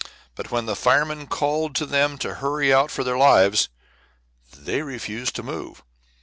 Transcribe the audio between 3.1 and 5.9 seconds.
lives, they refused to move.